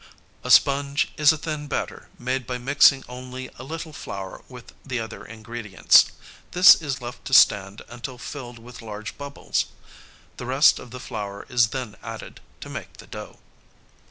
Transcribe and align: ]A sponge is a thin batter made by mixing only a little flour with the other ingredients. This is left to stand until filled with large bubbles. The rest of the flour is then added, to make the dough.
]A 0.43 0.49
sponge 0.49 1.11
is 1.15 1.31
a 1.31 1.37
thin 1.37 1.67
batter 1.67 2.09
made 2.17 2.47
by 2.47 2.57
mixing 2.57 3.03
only 3.07 3.51
a 3.59 3.63
little 3.63 3.93
flour 3.93 4.41
with 4.49 4.73
the 4.83 4.99
other 4.99 5.23
ingredients. 5.23 6.11
This 6.53 6.73
is 6.81 7.03
left 7.03 7.23
to 7.25 7.35
stand 7.35 7.83
until 7.87 8.17
filled 8.17 8.57
with 8.57 8.81
large 8.81 9.15
bubbles. 9.19 9.65
The 10.37 10.47
rest 10.47 10.79
of 10.79 10.89
the 10.89 10.99
flour 10.99 11.45
is 11.49 11.67
then 11.67 11.97
added, 12.01 12.39
to 12.61 12.69
make 12.69 12.93
the 12.93 13.05
dough. 13.05 13.37